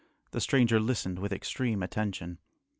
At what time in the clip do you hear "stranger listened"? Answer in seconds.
0.41-1.19